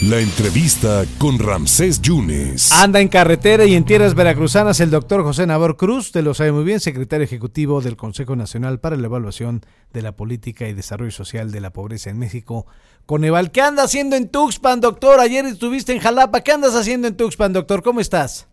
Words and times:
La 0.00 0.20
entrevista 0.20 1.02
con 1.18 1.40
Ramsés 1.40 2.00
Yunes. 2.00 2.70
Anda 2.70 3.00
en 3.00 3.08
carretera 3.08 3.64
y 3.64 3.74
en 3.74 3.84
tierras 3.84 4.14
veracruzanas 4.14 4.78
el 4.78 4.92
doctor 4.92 5.24
José 5.24 5.44
Navor 5.44 5.76
Cruz, 5.76 6.12
te 6.12 6.22
lo 6.22 6.34
sabe 6.34 6.52
muy 6.52 6.62
bien, 6.62 6.78
secretario 6.78 7.24
ejecutivo 7.24 7.80
del 7.80 7.96
Consejo 7.96 8.36
Nacional 8.36 8.78
para 8.78 8.94
la 8.94 9.06
Evaluación 9.06 9.60
de 9.92 10.02
la 10.02 10.12
Política 10.12 10.68
y 10.68 10.72
Desarrollo 10.72 11.10
Social 11.10 11.50
de 11.50 11.60
la 11.60 11.70
Pobreza 11.70 12.10
en 12.10 12.18
México, 12.20 12.64
Coneval. 13.06 13.50
¿Qué 13.50 13.60
anda 13.60 13.82
haciendo 13.82 14.14
en 14.14 14.30
Tuxpan, 14.30 14.80
doctor? 14.80 15.18
Ayer 15.18 15.44
estuviste 15.46 15.92
en 15.92 15.98
Jalapa. 15.98 16.42
¿Qué 16.42 16.52
andas 16.52 16.76
haciendo 16.76 17.08
en 17.08 17.16
Tuxpan, 17.16 17.52
doctor? 17.52 17.82
¿Cómo 17.82 17.98
estás? 17.98 18.48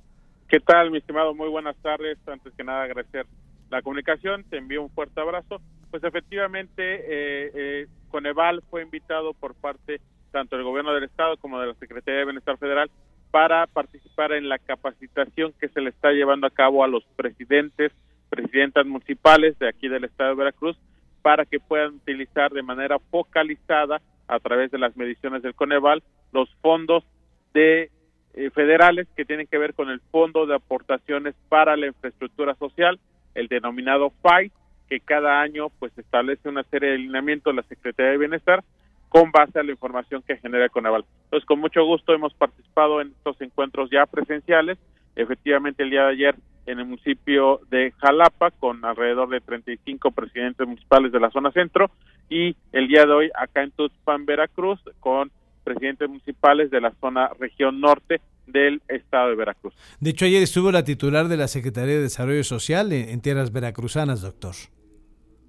¿Qué 0.50 0.60
tal, 0.60 0.90
mi 0.90 0.98
estimado? 0.98 1.36
Muy 1.36 1.50
buenas 1.50 1.76
tardes. 1.84 2.18
Antes 2.26 2.54
que 2.58 2.64
nada, 2.64 2.86
agradecer 2.86 3.28
la 3.70 3.84
comunicación. 3.84 4.46
Te 4.50 4.58
envío 4.58 4.82
un 4.82 4.90
fuerte 4.90 5.22
abrazo. 5.22 5.62
Pues 5.92 6.04
efectivamente, 6.04 6.82
eh, 6.82 7.52
eh, 7.54 7.88
Coneval 8.10 8.64
fue 8.72 8.82
invitado 8.82 9.36
por 9.36 9.54
parte 9.54 10.02
tanto 10.36 10.58
del 10.58 10.66
gobierno 10.66 10.94
del 10.94 11.06
estado 11.06 11.38
como 11.38 11.62
de 11.62 11.68
la 11.68 11.76
Secretaría 11.76 12.20
de 12.20 12.26
Bienestar 12.26 12.58
Federal 12.58 12.92
para 13.32 13.68
participar 13.68 14.34
en 14.34 14.50
la 14.50 14.60
capacitación 14.60 15.54
que 15.62 15.70
se 15.70 15.80
le 15.80 15.92
está 15.92 16.12
llevando 16.12 16.46
a 16.46 16.50
cabo 16.50 16.84
a 16.84 16.90
los 16.90 17.06
presidentes, 17.16 17.94
presidentas 18.30 18.86
municipales 18.86 19.58
de 19.60 19.70
aquí 19.70 19.88
del 19.88 20.04
estado 20.04 20.32
de 20.32 20.36
Veracruz 20.36 20.78
para 21.22 21.46
que 21.46 21.62
puedan 21.62 21.96
utilizar 21.96 22.52
de 22.52 22.64
manera 22.64 23.00
focalizada 23.00 24.02
a 24.28 24.40
través 24.40 24.72
de 24.72 24.78
las 24.78 24.98
mediciones 24.98 25.42
del 25.42 25.56
Coneval 25.56 26.04
los 26.34 26.54
fondos 26.56 27.06
de 27.54 27.90
eh, 28.34 28.50
federales 28.50 29.08
que 29.16 29.24
tienen 29.24 29.48
que 29.48 29.58
ver 29.58 29.74
con 29.74 29.90
el 29.90 30.02
Fondo 30.12 30.46
de 30.46 30.56
Aportaciones 30.56 31.34
para 31.48 31.78
la 31.78 31.88
Infraestructura 31.88 32.56
Social, 32.56 33.00
el 33.36 33.48
denominado 33.48 34.12
FAI, 34.22 34.52
que 34.90 35.00
cada 35.00 35.40
año 35.40 35.70
pues 35.80 35.98
establece 35.98 36.50
una 36.50 36.64
serie 36.64 36.90
de 36.90 36.96
alineamientos 36.96 37.56
la 37.56 37.64
Secretaría 37.64 38.12
de 38.12 38.18
Bienestar 38.18 38.66
con 39.10 39.32
base 39.32 39.60
a 39.60 39.64
la 39.64 39.72
información 39.72 40.24
que 40.28 40.38
genera 40.38 40.70
Conaval. 40.70 41.06
Entonces, 41.26 41.46
con 41.46 41.60
mucho 41.60 41.84
gusto 41.86 42.14
hemos 42.14 42.34
participado 42.34 43.02
en 43.02 43.10
estos 43.10 43.40
encuentros 43.42 43.90
ya 43.90 44.06
presenciales. 44.06 44.78
Efectivamente, 45.16 45.84
el 45.84 45.90
día 45.90 46.04
de 46.04 46.12
ayer 46.12 46.36
en 46.66 46.80
el 46.80 46.86
municipio 46.86 47.62
de 47.70 47.92
Jalapa, 48.00 48.52
con 48.52 48.84
alrededor 48.84 49.30
de 49.30 49.40
35 49.40 50.12
presidentes 50.12 50.68
municipales 50.68 51.12
de 51.12 51.20
la 51.20 51.30
zona 51.30 51.52
centro, 51.52 51.92
y 52.30 52.56
el 52.72 52.88
día 52.88 53.06
de 53.06 53.14
hoy 53.14 53.32
acá 53.36 53.64
en 53.64 53.72
Tuxpan, 53.72 54.26
Veracruz, 54.26 54.80
con 55.00 55.32
presidentes 55.64 56.08
municipales 56.08 56.72
de 56.72 56.82
la 56.82 56.92
zona 57.00 57.30
región 57.40 57.80
norte 57.80 58.22
del 58.48 58.82
estado 58.88 59.30
de 59.30 59.36
Veracruz. 59.36 59.74
De 60.00 60.12
hecho, 60.12 60.26
ayer 60.26 60.42
estuvo 60.42 60.72
la 60.72 60.84
titular 60.84 61.28
de 61.28 61.38
la 61.38 61.48
Secretaría 61.48 61.96
de 61.96 62.02
Desarrollo 62.02 62.44
Social 62.44 62.92
en, 62.94 63.22
tierras 63.22 63.52
veracruzanas, 63.52 64.22
doctor. 64.22 64.54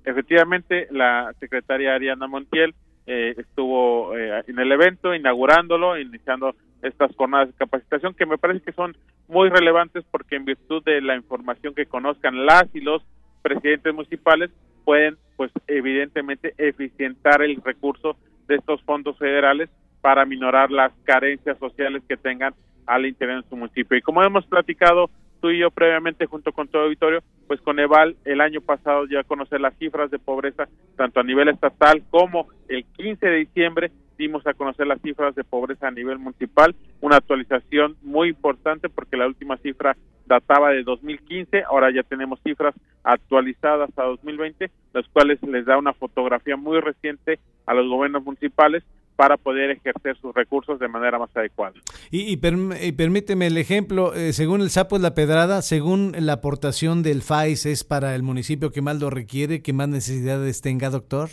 Efectivamente, 0.04 0.86
la 0.90 1.32
secretaria 1.38 1.94
Ariana 1.94 2.26
Montiel 2.26 2.74
eh, 3.06 3.34
estuvo 3.38 4.16
eh, 4.16 4.42
en 4.46 4.58
el 4.58 4.72
evento, 4.72 5.14
inaugurándolo, 5.14 5.98
iniciando 5.98 6.54
estas 6.82 7.14
jornadas 7.16 7.48
de 7.48 7.54
capacitación 7.54 8.14
que 8.14 8.26
me 8.26 8.38
parece 8.38 8.60
que 8.60 8.72
son 8.72 8.96
muy 9.28 9.48
relevantes 9.48 10.04
porque 10.10 10.36
en 10.36 10.44
virtud 10.44 10.82
de 10.84 11.00
la 11.00 11.16
información 11.16 11.74
que 11.74 11.86
conozcan 11.86 12.46
las 12.46 12.64
y 12.74 12.80
los 12.80 13.02
presidentes 13.42 13.94
municipales 13.94 14.50
pueden 14.84 15.16
pues 15.36 15.50
evidentemente 15.66 16.54
eficientar 16.58 17.42
el 17.42 17.56
recurso 17.62 18.16
de 18.48 18.56
estos 18.56 18.82
fondos 18.82 19.18
federales 19.18 19.70
para 20.00 20.24
minorar 20.24 20.70
las 20.70 20.92
carencias 21.04 21.58
sociales 21.58 22.02
que 22.08 22.16
tengan 22.16 22.54
al 22.86 23.06
interior 23.06 23.42
de 23.42 23.48
su 23.48 23.56
municipio. 23.56 23.96
Y 23.96 24.02
como 24.02 24.22
hemos 24.22 24.46
platicado 24.46 25.10
tú 25.40 25.50
y 25.50 25.58
yo 25.58 25.70
previamente 25.70 26.26
junto 26.26 26.52
con 26.52 26.68
todo 26.68 26.84
auditorio, 26.84 27.22
pues 27.46 27.60
con 27.60 27.78
Eval 27.78 28.16
el 28.24 28.40
año 28.40 28.60
pasado 28.60 29.06
ya 29.06 29.24
conocer 29.24 29.60
las 29.60 29.76
cifras 29.78 30.10
de 30.10 30.18
pobreza 30.18 30.68
tanto 30.96 31.20
a 31.20 31.24
nivel 31.24 31.48
estatal 31.48 32.02
como 32.10 32.48
el 32.68 32.84
15 32.84 33.26
de 33.26 33.36
diciembre 33.36 33.92
dimos 34.18 34.46
a 34.46 34.54
conocer 34.54 34.86
las 34.86 35.00
cifras 35.02 35.34
de 35.34 35.44
pobreza 35.44 35.88
a 35.88 35.90
nivel 35.90 36.18
municipal, 36.18 36.74
una 37.00 37.16
actualización 37.16 37.96
muy 38.02 38.28
importante 38.30 38.88
porque 38.88 39.16
la 39.16 39.26
última 39.26 39.56
cifra 39.58 39.96
databa 40.26 40.70
de 40.70 40.82
2015, 40.82 41.64
ahora 41.64 41.92
ya 41.92 42.02
tenemos 42.02 42.40
cifras 42.42 42.74
actualizadas 43.04 43.90
a 43.96 44.04
2020, 44.04 44.70
las 44.92 45.06
cuales 45.08 45.40
les 45.42 45.64
da 45.66 45.78
una 45.78 45.92
fotografía 45.92 46.56
muy 46.56 46.80
reciente 46.80 47.38
a 47.66 47.74
los 47.74 47.88
gobiernos 47.88 48.24
municipales 48.24 48.82
para 49.16 49.36
poder 49.38 49.70
ejercer 49.70 50.16
sus 50.18 50.34
recursos 50.34 50.78
de 50.78 50.88
manera 50.88 51.18
más 51.18 51.34
adecuada. 51.34 51.74
Y, 52.10 52.36
permíteme 52.36 53.46
el 53.46 53.56
ejemplo, 53.56 54.14
eh, 54.14 54.32
según 54.32 54.60
el 54.60 54.70
Sapo 54.70 54.96
es 54.96 55.02
la 55.02 55.14
Pedrada, 55.14 55.62
según 55.62 56.12
la 56.18 56.34
aportación 56.34 57.02
del 57.02 57.22
FAIS 57.22 57.66
es 57.66 57.84
para 57.84 58.14
el 58.14 58.22
municipio 58.22 58.70
que 58.70 58.82
más 58.82 59.00
lo 59.00 59.10
requiere, 59.10 59.62
que 59.62 59.72
más 59.72 59.88
necesidades 59.88 60.60
tenga, 60.60 60.90
doctor. 60.90 61.30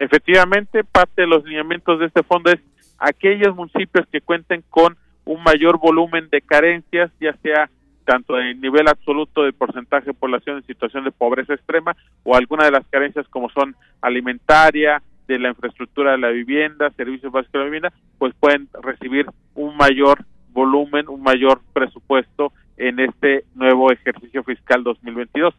Efectivamente, 0.00 0.82
parte 0.82 1.22
de 1.22 1.28
los 1.28 1.44
lineamientos 1.44 2.00
de 2.00 2.06
este 2.06 2.22
fondo 2.22 2.50
es 2.50 2.60
aquellos 2.98 3.54
municipios 3.54 4.06
que 4.10 4.20
cuenten 4.20 4.64
con 4.68 4.96
un 5.24 5.42
mayor 5.42 5.78
volumen 5.78 6.28
de 6.30 6.40
carencias, 6.40 7.10
ya 7.20 7.36
sea 7.42 7.70
tanto 8.04 8.38
en 8.40 8.60
nivel 8.60 8.88
absoluto 8.88 9.44
de 9.44 9.52
porcentaje 9.52 10.06
de 10.06 10.14
población 10.14 10.56
en 10.56 10.66
situación 10.66 11.04
de 11.04 11.12
pobreza 11.12 11.54
extrema 11.54 11.94
o 12.24 12.34
alguna 12.34 12.64
de 12.64 12.72
las 12.72 12.86
carencias 12.88 13.28
como 13.28 13.48
son 13.50 13.76
alimentaria, 14.00 15.02
de 15.30 15.38
la 15.38 15.50
infraestructura 15.50 16.12
de 16.12 16.18
la 16.18 16.30
vivienda, 16.30 16.90
servicios 16.96 17.30
básicos 17.30 17.52
de 17.52 17.58
la 17.60 17.64
vivienda, 17.66 17.92
pues 18.18 18.34
pueden 18.40 18.68
recibir 18.82 19.26
un 19.54 19.76
mayor 19.76 20.24
volumen, 20.48 21.08
un 21.08 21.22
mayor 21.22 21.60
presupuesto 21.72 22.52
en 22.76 22.98
este 22.98 23.44
nuevo 23.54 23.92
ejercicio 23.92 24.42
fiscal 24.42 24.82
2022. 24.82 25.54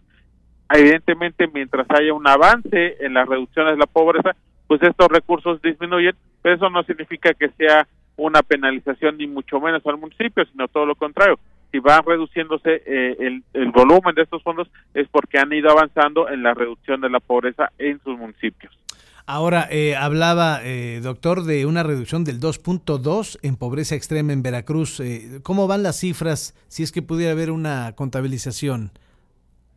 Evidentemente, 0.74 1.48
mientras 1.48 1.88
haya 1.90 2.14
un 2.14 2.28
avance 2.28 2.98
en 3.00 3.14
las 3.14 3.28
reducciones 3.30 3.74
de 3.74 3.80
la 3.80 3.86
pobreza, 3.86 4.36
pues 4.68 4.82
estos 4.84 5.08
recursos 5.08 5.62
disminuyen, 5.62 6.16
pero 6.42 6.56
eso 6.56 6.70
no 6.70 6.84
significa 6.84 7.34
que 7.34 7.50
sea 7.52 7.88
una 8.18 8.42
penalización 8.42 9.18
ni 9.18 9.28
mucho 9.28 9.62
menos 9.62 9.86
al 9.86 9.98
municipio, 9.98 10.44
sino 10.52 10.68
todo 10.68 10.86
lo 10.86 10.96
contrario. 10.96 11.40
Si 11.72 11.80
va 11.80 12.02
reduciéndose 12.06 12.84
eh, 12.86 13.16
el, 13.20 13.44
el 13.54 13.72
volumen 13.72 14.14
de 14.16 14.24
estos 14.24 14.44
fondos 14.44 14.70
es 14.94 15.08
porque 15.08 15.40
han 15.40 15.54
ido 15.54 15.72
avanzando 15.72 16.28
en 16.28 16.44
la 16.44 16.54
reducción 16.54 17.00
de 17.00 17.10
la 17.10 17.22
pobreza 17.22 17.72
en 17.78 18.00
sus 18.00 18.18
municipios. 18.18 18.81
Ahora, 19.26 19.68
eh, 19.70 19.96
hablaba, 19.96 20.60
eh, 20.64 21.00
doctor, 21.02 21.44
de 21.44 21.66
una 21.66 21.84
reducción 21.84 22.24
del 22.24 22.40
2.2 22.40 23.40
en 23.42 23.56
pobreza 23.56 23.96
extrema 23.96 24.34
en 24.34 24.44
Veracruz. 24.44 25.00
Eh, 25.00 25.40
¿Cómo 25.44 25.68
van 25.68 25.84
las 25.84 26.00
cifras 26.00 26.56
si 26.68 26.84
es 26.84 26.92
que 26.92 27.02
pudiera 27.02 27.32
haber 27.32 27.52
una 27.52 27.94
contabilización? 27.96 28.92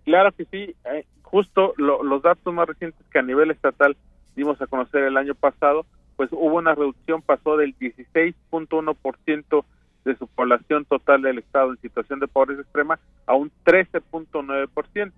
Claro 0.04 0.32
que 0.32 0.44
sí. 0.46 0.74
justo 1.22 1.74
los 1.78 2.22
datos 2.22 2.52
más 2.52 2.68
recientes 2.68 3.00
que 3.10 3.18
a 3.18 3.22
nivel 3.22 3.50
estatal 3.50 3.96
dimos 4.36 4.60
a 4.60 4.66
conocer 4.66 5.04
el 5.04 5.16
año 5.16 5.34
pasado, 5.34 5.86
pues 6.16 6.30
hubo 6.32 6.56
una 6.56 6.74
reducción, 6.74 7.22
pasó 7.22 7.56
del 7.56 7.76
16.1% 7.78 9.64
de 10.04 10.16
su 10.16 10.26
población 10.28 10.84
total 10.84 11.22
del 11.22 11.38
estado 11.38 11.70
en 11.70 11.80
situación 11.80 12.20
de 12.20 12.28
pobreza 12.28 12.62
extrema 12.62 12.98
a 13.26 13.34
un 13.34 13.50
13.9%, 13.64 15.12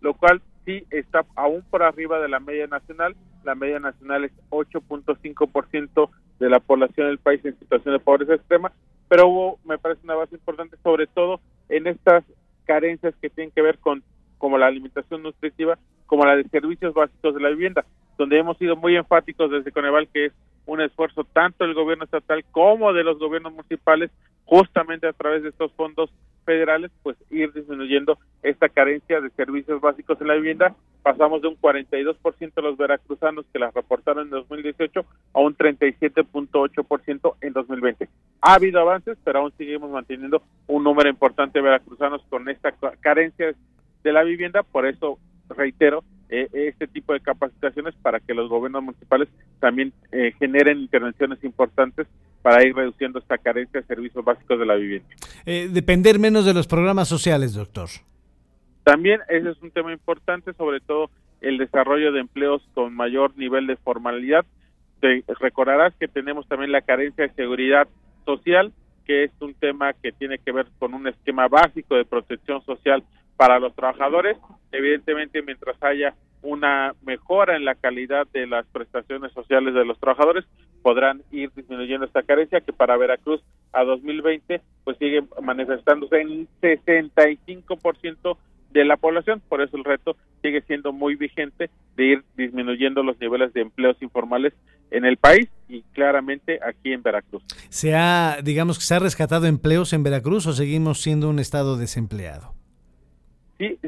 lo 0.00 0.14
cual 0.14 0.40
sí 0.64 0.84
está 0.90 1.24
aún 1.36 1.62
por 1.70 1.82
arriba 1.82 2.20
de 2.20 2.28
la 2.28 2.40
media 2.40 2.66
nacional. 2.66 3.16
La 3.44 3.54
media 3.54 3.80
nacional 3.80 4.24
es 4.24 4.32
8.5% 4.50 6.10
de 6.38 6.48
la 6.48 6.60
población 6.60 7.08
del 7.08 7.18
país 7.18 7.44
en 7.44 7.58
situación 7.58 7.94
de 7.94 8.00
pobreza 8.00 8.34
extrema, 8.34 8.72
pero 9.08 9.28
hubo, 9.28 9.58
me 9.64 9.78
parece, 9.78 10.00
una 10.04 10.14
base 10.14 10.34
importante, 10.34 10.76
sobre 10.82 11.06
todo 11.06 11.40
en 11.68 11.86
estas 11.86 12.24
carencias 12.64 13.14
que 13.20 13.30
tienen 13.30 13.52
que 13.52 13.62
ver 13.62 13.78
con 13.78 14.02
como 14.38 14.56
la 14.56 14.66
alimentación 14.66 15.22
nutritiva, 15.22 15.78
como 16.06 16.24
la 16.24 16.34
de 16.34 16.48
servicios 16.48 16.94
básicos 16.94 17.34
de 17.34 17.42
la 17.42 17.50
vivienda, 17.50 17.84
donde 18.16 18.38
hemos 18.38 18.56
sido 18.56 18.74
muy 18.74 18.96
enfáticos 18.96 19.50
desde 19.50 19.70
Coneval 19.70 20.08
que 20.08 20.26
es 20.26 20.32
un 20.70 20.80
esfuerzo 20.80 21.24
tanto 21.24 21.64
del 21.64 21.74
gobierno 21.74 22.04
estatal 22.04 22.44
como 22.52 22.92
de 22.92 23.02
los 23.02 23.18
gobiernos 23.18 23.52
municipales, 23.52 24.10
justamente 24.44 25.08
a 25.08 25.12
través 25.12 25.42
de 25.42 25.48
estos 25.48 25.72
fondos 25.72 26.10
federales, 26.44 26.92
pues 27.02 27.16
ir 27.28 27.52
disminuyendo 27.52 28.18
esta 28.42 28.68
carencia 28.68 29.20
de 29.20 29.30
servicios 29.30 29.80
básicos 29.80 30.20
en 30.20 30.28
la 30.28 30.34
vivienda. 30.34 30.76
Pasamos 31.02 31.42
de 31.42 31.48
un 31.48 31.60
42% 31.60 32.54
de 32.54 32.62
los 32.62 32.76
veracruzanos 32.76 33.46
que 33.52 33.58
las 33.58 33.74
reportaron 33.74 34.26
en 34.26 34.30
2018 34.30 35.04
a 35.32 35.40
un 35.40 35.56
37.8% 35.56 37.34
en 37.40 37.52
2020. 37.52 38.08
Ha 38.40 38.54
habido 38.54 38.80
avances, 38.80 39.18
pero 39.24 39.40
aún 39.40 39.52
seguimos 39.58 39.90
manteniendo 39.90 40.40
un 40.68 40.84
número 40.84 41.08
importante 41.08 41.58
de 41.58 41.64
veracruzanos 41.64 42.22
con 42.30 42.48
esta 42.48 42.72
carencia 43.00 43.54
de 44.04 44.12
la 44.12 44.22
vivienda. 44.22 44.62
Por 44.62 44.86
eso, 44.86 45.18
reitero, 45.48 46.04
eh, 46.28 46.48
este 46.52 46.86
tipo 46.86 47.12
de 47.12 47.20
capacitaciones 47.20 47.92
para 47.96 48.20
que 48.20 48.34
los 48.34 48.48
gobiernos 48.48 48.84
municipales 48.84 49.28
también 49.58 49.92
eh, 50.20 50.34
generen 50.38 50.80
intervenciones 50.80 51.42
importantes 51.44 52.06
para 52.42 52.62
ir 52.62 52.74
reduciendo 52.74 53.18
esta 53.18 53.38
carencia 53.38 53.80
de 53.80 53.86
servicios 53.86 54.22
básicos 54.22 54.58
de 54.58 54.66
la 54.66 54.74
vivienda. 54.74 55.08
Eh, 55.46 55.70
depender 55.72 56.18
menos 56.18 56.44
de 56.44 56.52
los 56.52 56.66
programas 56.66 57.08
sociales, 57.08 57.54
doctor. 57.54 57.88
También 58.84 59.20
ese 59.30 59.48
es 59.48 59.62
un 59.62 59.70
tema 59.70 59.92
importante, 59.92 60.52
sobre 60.52 60.80
todo 60.80 61.10
el 61.40 61.56
desarrollo 61.56 62.12
de 62.12 62.20
empleos 62.20 62.62
con 62.74 62.94
mayor 62.94 63.34
nivel 63.38 63.66
de 63.66 63.76
formalidad. 63.76 64.44
Te 65.00 65.24
recordarás 65.40 65.94
que 65.98 66.06
tenemos 66.06 66.46
también 66.48 66.70
la 66.70 66.82
carencia 66.82 67.26
de 67.26 67.32
seguridad 67.32 67.88
social, 68.26 68.74
que 69.06 69.24
es 69.24 69.30
un 69.40 69.54
tema 69.54 69.94
que 69.94 70.12
tiene 70.12 70.36
que 70.38 70.52
ver 70.52 70.66
con 70.78 70.92
un 70.92 71.08
esquema 71.08 71.48
básico 71.48 71.94
de 71.94 72.04
protección 72.04 72.62
social 72.66 73.02
para 73.38 73.58
los 73.58 73.74
trabajadores. 73.74 74.36
Evidentemente, 74.72 75.42
mientras 75.42 75.76
haya 75.82 76.14
una 76.42 76.94
mejora 77.02 77.56
en 77.56 77.64
la 77.64 77.74
calidad 77.74 78.26
de 78.32 78.46
las 78.46 78.66
prestaciones 78.66 79.32
sociales 79.32 79.74
de 79.74 79.84
los 79.84 79.98
trabajadores, 79.98 80.44
podrán 80.82 81.22
ir 81.30 81.50
disminuyendo 81.54 82.06
esta 82.06 82.22
carencia 82.22 82.60
que 82.60 82.72
para 82.72 82.96
Veracruz 82.96 83.42
a 83.72 83.84
2020 83.84 84.60
pues 84.84 84.96
sigue 84.98 85.22
manifestándose 85.42 86.20
en 86.20 86.48
65% 86.62 88.36
de 88.70 88.84
la 88.84 88.96
población, 88.96 89.42
por 89.48 89.60
eso 89.60 89.76
el 89.76 89.84
reto 89.84 90.16
sigue 90.42 90.62
siendo 90.62 90.92
muy 90.92 91.16
vigente 91.16 91.70
de 91.96 92.04
ir 92.04 92.24
disminuyendo 92.36 93.02
los 93.02 93.20
niveles 93.20 93.52
de 93.52 93.62
empleos 93.62 94.00
informales 94.00 94.54
en 94.90 95.04
el 95.04 95.16
país 95.16 95.48
y 95.68 95.82
claramente 95.92 96.60
aquí 96.66 96.92
en 96.92 97.02
Veracruz. 97.02 97.42
¿Se 97.68 97.94
ha, 97.94 98.38
digamos 98.42 98.78
que 98.78 98.84
se 98.84 98.94
ha 98.94 99.00
rescatado 99.00 99.46
empleos 99.46 99.92
en 99.92 100.02
Veracruz 100.02 100.46
o 100.46 100.52
seguimos 100.52 101.00
siendo 101.00 101.28
un 101.28 101.40
estado 101.40 101.76
desempleado? 101.76 102.54
Sí, 103.58 103.78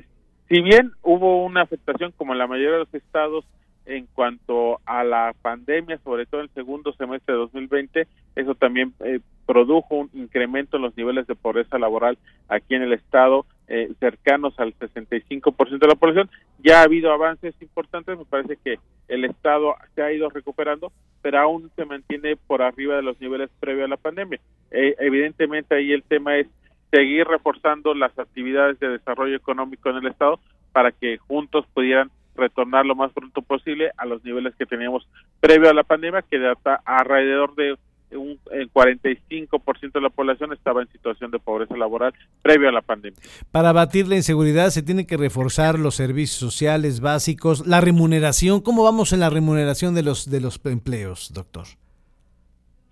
si 0.52 0.60
bien 0.60 0.92
hubo 1.00 1.46
una 1.46 1.62
afectación 1.62 2.12
como 2.14 2.34
en 2.34 2.38
la 2.38 2.46
mayoría 2.46 2.72
de 2.72 2.78
los 2.80 2.94
estados 2.94 3.46
en 3.86 4.06
cuanto 4.12 4.80
a 4.84 5.02
la 5.02 5.34
pandemia, 5.40 5.98
sobre 6.04 6.26
todo 6.26 6.42
en 6.42 6.48
el 6.48 6.54
segundo 6.54 6.92
semestre 6.92 7.32
de 7.32 7.40
2020, 7.40 8.06
eso 8.36 8.54
también 8.54 8.92
eh, 9.00 9.20
produjo 9.46 9.94
un 9.94 10.10
incremento 10.12 10.76
en 10.76 10.82
los 10.82 10.94
niveles 10.94 11.26
de 11.26 11.36
pobreza 11.36 11.78
laboral 11.78 12.18
aquí 12.50 12.74
en 12.74 12.82
el 12.82 12.92
estado, 12.92 13.46
eh, 13.66 13.94
cercanos 13.98 14.52
al 14.58 14.74
65% 14.74 15.78
de 15.78 15.88
la 15.88 15.94
población. 15.94 16.28
Ya 16.62 16.80
ha 16.80 16.84
habido 16.84 17.12
avances 17.12 17.54
importantes, 17.62 18.18
me 18.18 18.26
parece 18.26 18.58
que 18.62 18.78
el 19.08 19.24
estado 19.24 19.74
se 19.94 20.02
ha 20.02 20.12
ido 20.12 20.28
recuperando, 20.28 20.92
pero 21.22 21.38
aún 21.38 21.70
se 21.76 21.86
mantiene 21.86 22.36
por 22.36 22.60
arriba 22.60 22.96
de 22.96 23.02
los 23.02 23.18
niveles 23.22 23.48
previos 23.58 23.86
a 23.86 23.88
la 23.88 23.96
pandemia. 23.96 24.38
Eh, 24.70 24.96
evidentemente 24.98 25.74
ahí 25.74 25.92
el 25.92 26.02
tema 26.02 26.36
es 26.36 26.46
seguir 26.92 27.26
reforzando 27.26 27.94
las 27.94 28.16
actividades 28.18 28.78
de 28.78 28.88
desarrollo 28.88 29.34
económico 29.34 29.88
en 29.88 29.96
el 29.96 30.06
estado 30.06 30.38
para 30.72 30.92
que 30.92 31.16
juntos 31.18 31.64
pudieran 31.72 32.10
retornar 32.36 32.86
lo 32.86 32.94
más 32.94 33.12
pronto 33.12 33.42
posible 33.42 33.90
a 33.96 34.06
los 34.06 34.24
niveles 34.24 34.54
que 34.56 34.66
teníamos 34.66 35.06
previo 35.40 35.70
a 35.70 35.74
la 35.74 35.84
pandemia, 35.84 36.22
que 36.22 36.38
de 36.38 36.54
alrededor 36.84 37.54
de 37.54 37.72
un 38.16 38.38
el 38.50 38.70
45% 38.70 39.92
de 39.92 40.00
la 40.02 40.10
población 40.10 40.52
estaba 40.52 40.82
en 40.82 40.88
situación 40.92 41.30
de 41.30 41.38
pobreza 41.38 41.74
laboral 41.78 42.12
previo 42.42 42.68
a 42.68 42.72
la 42.72 42.82
pandemia. 42.82 43.18
Para 43.50 43.70
abatir 43.70 44.06
la 44.06 44.16
inseguridad 44.16 44.68
se 44.68 44.82
tiene 44.82 45.06
que 45.06 45.16
reforzar 45.16 45.78
los 45.78 45.94
servicios 45.94 46.38
sociales 46.38 47.00
básicos, 47.00 47.66
la 47.66 47.80
remuneración, 47.80 48.60
¿cómo 48.60 48.84
vamos 48.84 49.14
en 49.14 49.20
la 49.20 49.30
remuneración 49.30 49.94
de 49.94 50.02
los 50.02 50.30
de 50.30 50.42
los 50.42 50.60
empleos, 50.66 51.32
doctor? 51.32 51.64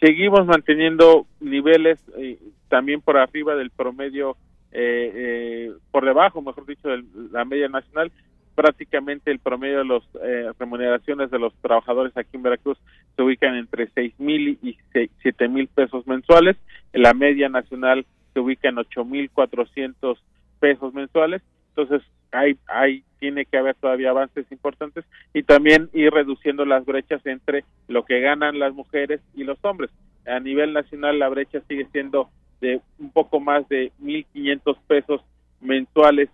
Seguimos 0.01 0.47
manteniendo 0.47 1.27
niveles 1.41 2.01
eh, 2.17 2.39
también 2.71 3.03
por 3.03 3.19
arriba 3.19 3.55
del 3.55 3.69
promedio 3.69 4.39
eh, 4.73 5.13
eh, 5.15 5.73
por 5.91 6.07
debajo, 6.07 6.41
mejor 6.41 6.65
dicho, 6.65 6.89
de 6.89 7.03
la 7.33 7.45
media 7.45 7.69
nacional, 7.69 8.11
prácticamente 8.55 9.31
el 9.31 9.41
promedio 9.41 9.79
de 9.79 9.85
las 9.85 10.03
eh, 10.23 10.53
remuneraciones 10.59 11.31
de 11.31 11.39
los 11.39 11.53
trabajadores 11.61 12.17
aquí 12.17 12.37
en 12.37 12.43
Veracruz 12.43 12.79
se 13.17 13.23
ubican 13.23 13.57
entre 13.57 13.89
seis 13.95 14.15
mil 14.19 14.59
y 14.63 14.79
siete 15.23 15.49
mil 15.49 15.67
pesos 15.69 16.07
mensuales, 16.07 16.57
la 16.93 17.13
media 17.15 17.49
nacional 17.49 18.07
se 18.33 18.41
ubica 18.41 18.69
en 18.69 18.79
ocho 18.79 19.05
mil 19.05 19.31
cuatrocientos 19.31 20.23
pesos 20.61 20.95
mensuales, 20.95 21.43
entonces 21.71 22.07
hay, 22.33 22.57
hay 22.69 23.03
tiene 23.19 23.45
que 23.45 23.59
haber 23.59 23.75
todavía 23.75 24.11
avances 24.11 24.51
importantes 24.51 25.05
y 25.35 25.43
también 25.43 25.91
ir 25.93 26.11
reduciendo 26.13 26.65
las 26.65 26.85
brechas 26.85 27.25
entre 27.27 27.65
lo 27.89 28.05
que 28.05 28.21
ganan 28.21 28.59
las 28.59 28.73
mujeres 28.73 29.21
y 29.35 29.45
los 29.45 29.59
hombres. 29.63 29.91
A 30.27 30.39
nivel 30.41 30.73
nacional 30.73 31.19
la 31.19 31.29
brecha 31.29 31.61
sigue 31.69 31.87
siendo 31.93 32.31
de 32.61 32.81
un 32.99 33.11
poco 33.11 33.41
más 33.41 33.69
de 33.69 33.93
mil 33.99 34.25
quinientos 34.33 34.77
pesos 34.87 35.21
mensuales 35.61 36.29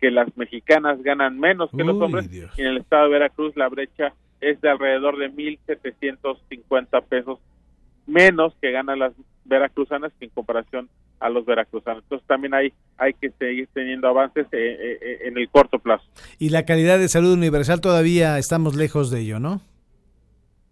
que 0.00 0.10
las 0.10 0.36
mexicanas 0.36 1.02
ganan 1.02 1.38
menos 1.38 1.70
que 1.70 1.84
los 1.84 2.00
hombres 2.00 2.28
y 2.32 2.60
en 2.60 2.66
el 2.66 2.78
estado 2.78 3.04
de 3.04 3.10
Veracruz 3.10 3.56
la 3.56 3.68
brecha 3.68 4.12
es 4.40 4.60
de 4.60 4.68
alrededor 4.68 5.18
de 5.18 5.30
1.750 5.30 7.04
pesos 7.04 7.38
menos 8.06 8.52
que 8.60 8.72
ganan 8.72 8.98
las 8.98 9.12
veracruzanas 9.44 10.12
que 10.18 10.24
en 10.24 10.30
comparación 10.32 10.88
a 11.20 11.28
los 11.28 11.46
veracruzanos. 11.46 12.02
Entonces 12.02 12.26
también 12.26 12.52
hay, 12.52 12.72
hay 12.98 13.14
que 13.14 13.30
seguir 13.30 13.68
teniendo 13.72 14.08
avances 14.08 14.46
eh, 14.50 14.58
eh, 14.58 14.98
eh, 15.00 15.18
en 15.26 15.38
el 15.38 15.48
corto 15.48 15.78
plazo. 15.78 16.04
Y 16.38 16.50
la 16.50 16.64
calidad 16.64 16.98
de 16.98 17.08
salud 17.08 17.32
universal 17.32 17.80
todavía 17.80 18.38
estamos 18.38 18.74
lejos 18.74 19.10
de 19.12 19.20
ello, 19.20 19.38
¿no? 19.38 19.60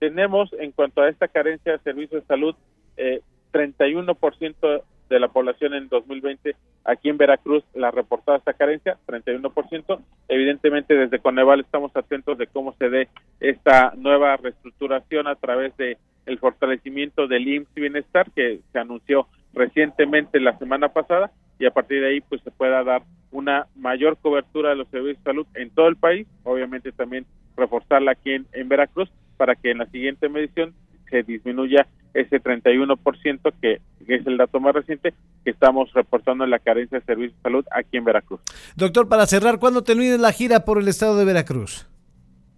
Tenemos 0.00 0.50
en 0.58 0.72
cuanto 0.72 1.02
a 1.02 1.08
esta 1.08 1.28
carencia 1.28 1.72
de 1.72 1.78
servicios 1.78 2.22
de 2.22 2.26
salud, 2.26 2.56
eh, 2.96 3.20
31% 3.52 4.82
de 5.14 5.20
la 5.20 5.28
población 5.28 5.74
en 5.74 5.88
2020 5.88 6.56
aquí 6.84 7.08
en 7.08 7.18
Veracruz 7.18 7.64
la 7.74 7.90
reportada 7.90 8.38
esta 8.38 8.54
carencia, 8.54 8.96
31%. 9.06 10.00
Evidentemente 10.28 10.94
desde 10.94 11.18
Coneval 11.18 11.60
estamos 11.60 11.94
atentos 11.94 12.38
de 12.38 12.46
cómo 12.46 12.74
se 12.78 12.88
dé 12.88 13.08
esta 13.40 13.92
nueva 13.96 14.36
reestructuración 14.36 15.26
a 15.26 15.34
través 15.34 15.76
de 15.76 15.98
el 16.26 16.38
fortalecimiento 16.38 17.26
del 17.26 17.48
IMSS 17.48 17.74
Bienestar 17.74 18.30
que 18.30 18.60
se 18.72 18.78
anunció 18.78 19.26
recientemente 19.52 20.38
la 20.38 20.56
semana 20.58 20.88
pasada 20.88 21.32
y 21.58 21.66
a 21.66 21.72
partir 21.72 22.00
de 22.00 22.08
ahí 22.08 22.20
pues 22.20 22.40
se 22.42 22.50
pueda 22.50 22.84
dar 22.84 23.02
una 23.32 23.66
mayor 23.74 24.16
cobertura 24.16 24.70
de 24.70 24.76
los 24.76 24.88
servicios 24.88 25.18
de 25.18 25.30
salud 25.30 25.46
en 25.54 25.70
todo 25.70 25.88
el 25.88 25.96
país, 25.96 26.26
obviamente 26.44 26.92
también 26.92 27.26
reforzarla 27.56 28.12
aquí 28.12 28.32
en 28.52 28.68
Veracruz 28.68 29.10
para 29.36 29.56
que 29.56 29.70
en 29.70 29.78
la 29.78 29.86
siguiente 29.86 30.28
medición 30.28 30.74
se 31.10 31.22
disminuya 31.22 31.86
ese 32.14 32.42
31% 32.42 33.52
que, 33.60 33.80
que 34.06 34.14
es 34.14 34.26
el 34.26 34.36
dato 34.36 34.60
más 34.60 34.74
reciente 34.74 35.14
que 35.44 35.50
estamos 35.50 35.92
reportando 35.92 36.44
en 36.44 36.50
la 36.50 36.58
carencia 36.58 36.98
de 36.98 37.04
servicios 37.04 37.36
de 37.36 37.42
salud 37.42 37.64
aquí 37.70 37.96
en 37.96 38.04
Veracruz. 38.04 38.40
Doctor, 38.76 39.08
para 39.08 39.26
cerrar, 39.26 39.58
¿cuándo 39.58 39.82
termina 39.82 40.16
la 40.16 40.32
gira 40.32 40.64
por 40.64 40.78
el 40.78 40.88
estado 40.88 41.16
de 41.16 41.24
Veracruz? 41.24 41.86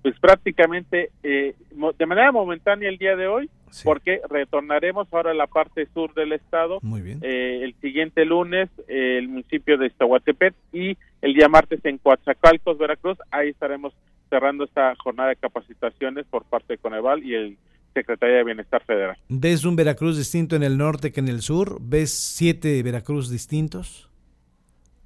Pues 0.02 0.18
prácticamente 0.18 1.10
eh, 1.22 1.54
de 1.98 2.06
manera 2.06 2.32
momentánea 2.32 2.88
el 2.88 2.98
día 2.98 3.14
de 3.14 3.28
hoy, 3.28 3.48
sí. 3.70 3.82
porque 3.84 4.20
retornaremos 4.28 5.06
ahora 5.12 5.30
a 5.30 5.34
la 5.34 5.46
parte 5.46 5.86
sur 5.94 6.12
del 6.14 6.32
estado. 6.32 6.80
Muy 6.82 7.02
bien. 7.02 7.20
Eh, 7.22 7.60
el 7.62 7.74
siguiente 7.80 8.24
lunes, 8.24 8.68
eh, 8.88 9.18
el 9.18 9.28
municipio 9.28 9.78
de 9.78 9.86
Iztahuatepet 9.86 10.54
y 10.72 10.96
el 11.20 11.34
día 11.34 11.48
martes 11.48 11.84
en 11.84 11.98
Coatzacalcos, 11.98 12.78
Veracruz. 12.78 13.18
Ahí 13.30 13.50
estaremos 13.50 13.94
cerrando 14.28 14.64
esta 14.64 14.94
jornada 14.96 15.28
de 15.28 15.36
capacitaciones 15.36 16.26
por 16.26 16.44
parte 16.44 16.72
de 16.72 16.78
Coneval 16.78 17.22
y 17.22 17.34
el 17.34 17.56
Secretaría 17.92 18.36
de 18.36 18.44
Bienestar 18.44 18.82
Federal. 18.84 19.16
¿Ves 19.28 19.64
un 19.64 19.76
Veracruz 19.76 20.16
distinto 20.16 20.56
en 20.56 20.62
el 20.62 20.78
norte 20.78 21.12
que 21.12 21.20
en 21.20 21.28
el 21.28 21.40
sur? 21.40 21.78
¿Ves 21.80 22.12
siete 22.12 22.82
Veracruz 22.82 23.30
distintos? 23.30 24.08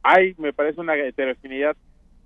Hay, 0.03 0.35
me 0.39 0.53
parece, 0.53 0.81
una 0.81 0.97
heterogeneidad 0.97 1.77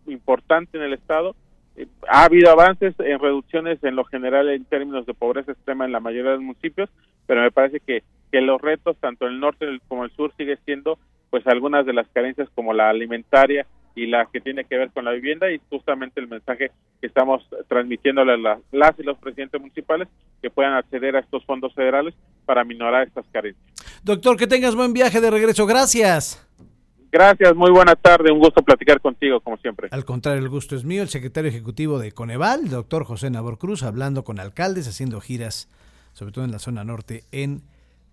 importante 0.06 0.76
en 0.76 0.84
el 0.84 0.92
Estado. 0.92 1.34
Eh, 1.76 1.86
ha 2.08 2.24
habido 2.24 2.50
avances 2.50 2.94
en 2.98 3.18
reducciones 3.18 3.82
en 3.82 3.96
lo 3.96 4.04
general 4.04 4.48
en 4.50 4.64
términos 4.64 5.06
de 5.06 5.14
pobreza 5.14 5.52
extrema 5.52 5.84
en 5.84 5.92
la 5.92 6.00
mayoría 6.00 6.32
de 6.32 6.36
los 6.36 6.44
municipios, 6.44 6.90
pero 7.26 7.42
me 7.42 7.50
parece 7.50 7.80
que, 7.80 8.02
que 8.30 8.40
los 8.40 8.60
retos, 8.60 8.96
tanto 8.98 9.26
en 9.26 9.34
el 9.34 9.40
norte 9.40 9.66
como 9.88 10.04
el 10.04 10.10
sur, 10.12 10.32
sigue 10.36 10.58
siendo 10.64 10.98
pues 11.30 11.46
algunas 11.46 11.86
de 11.86 11.92
las 11.92 12.08
carencias 12.08 12.48
como 12.54 12.74
la 12.74 12.90
alimentaria, 12.90 13.66
y 13.94 14.06
la 14.06 14.26
que 14.26 14.40
tiene 14.40 14.64
que 14.64 14.76
ver 14.76 14.90
con 14.90 15.04
la 15.04 15.12
vivienda 15.12 15.50
y 15.50 15.60
justamente 15.68 16.20
el 16.20 16.28
mensaje 16.28 16.70
que 17.00 17.06
estamos 17.06 17.42
transmitiéndole 17.68 18.34
a 18.34 18.36
las, 18.36 18.58
las 18.72 18.98
y 18.98 19.02
los 19.02 19.18
presidentes 19.18 19.60
municipales 19.60 20.08
que 20.40 20.50
puedan 20.50 20.74
acceder 20.74 21.16
a 21.16 21.20
estos 21.20 21.44
fondos 21.44 21.74
federales 21.74 22.14
para 22.44 22.64
minorar 22.64 23.06
estas 23.06 23.26
carencias. 23.32 23.64
Doctor, 24.02 24.36
que 24.36 24.46
tengas 24.46 24.74
buen 24.74 24.92
viaje 24.92 25.20
de 25.20 25.30
regreso. 25.30 25.66
Gracias. 25.66 26.46
Gracias, 27.12 27.56
muy 27.56 27.72
buena 27.72 27.96
tarde, 27.96 28.30
un 28.30 28.38
gusto 28.38 28.62
platicar 28.62 29.00
contigo 29.00 29.40
como 29.40 29.56
siempre. 29.56 29.88
Al 29.90 30.04
contrario, 30.04 30.40
el 30.40 30.48
gusto 30.48 30.76
es 30.76 30.84
mío, 30.84 31.02
el 31.02 31.08
secretario 31.08 31.50
ejecutivo 31.50 31.98
de 31.98 32.12
Coneval, 32.12 32.68
doctor 32.68 33.04
José 33.04 33.30
Nabor 33.30 33.58
Cruz, 33.58 33.82
hablando 33.82 34.22
con 34.22 34.38
alcaldes, 34.38 34.86
haciendo 34.86 35.20
giras, 35.20 35.68
sobre 36.12 36.30
todo 36.30 36.44
en 36.44 36.52
la 36.52 36.60
zona 36.60 36.84
norte, 36.84 37.24
en 37.32 37.62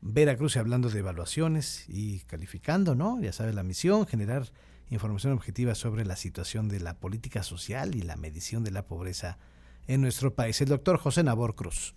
Veracruz, 0.01 0.55
y 0.55 0.60
hablando 0.60 0.89
de 0.89 0.98
evaluaciones 1.00 1.86
y 1.88 2.22
calificando, 2.22 2.96
¿no? 2.96 3.22
Ya 3.22 3.34
sabes, 3.34 3.53
la 3.53 3.62
misión, 3.62 4.07
generar 4.07 4.46
información 4.89 5.34
objetiva 5.34 5.75
sobre 5.75 6.06
la 6.06 6.15
situación 6.15 6.70
de 6.70 6.79
la 6.79 6.94
política 6.96 7.44
social 7.44 7.96
y 7.96 8.01
la 8.01 8.15
medición 8.15 8.63
de 8.63 8.72
la 8.72 8.86
pobreza 8.86 9.38
en 9.88 10.01
nuestro 10.01 10.34
país. 10.34 10.62
El 10.62 10.70
doctor 10.70 10.98
José 10.98 11.24
Nabor 11.24 11.56
Cruz. 11.56 11.96